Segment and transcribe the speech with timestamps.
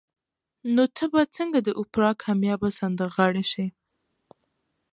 [0.73, 3.65] نو ته به څنګه د اوپرا کاميابه سندرغاړې شې